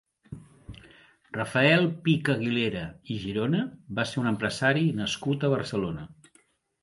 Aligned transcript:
Rafael 1.35 1.83
Pich-Aguilera 2.07 2.81
i 3.15 3.17
Girona 3.25 3.61
va 3.99 4.05
ser 4.13 4.19
un 4.23 4.29
empresari 4.31 4.87
nascut 5.03 5.45
a 5.49 5.53
Barcelona. 5.53 6.07